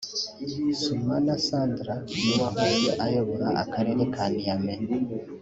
[0.81, 1.93] Soumana Sanda
[2.23, 4.81] n’uwahoze ayobora Akarere ka Niamey